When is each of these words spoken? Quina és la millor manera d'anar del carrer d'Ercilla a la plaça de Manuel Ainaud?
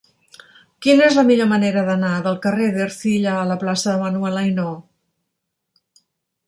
Quina 0.85 1.03
és 1.07 1.17
la 1.19 1.25
millor 1.27 1.49
manera 1.51 1.83
d'anar 1.89 2.13
del 2.29 2.39
carrer 2.47 2.71
d'Ercilla 2.79 3.35
a 3.41 3.45
la 3.53 3.59
plaça 3.67 3.93
de 3.95 4.01
Manuel 4.07 4.43
Ainaud? 4.45 6.01